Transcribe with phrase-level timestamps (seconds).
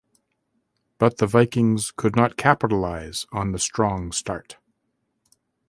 [0.97, 4.57] But the Vikings could not capitalize on the strong start.